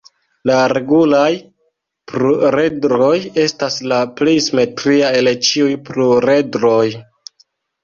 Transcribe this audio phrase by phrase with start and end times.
[0.49, 1.27] La regulaj
[2.13, 3.11] pluredroj
[3.45, 6.85] estas la plej simetria el ĉiuj pluredroj.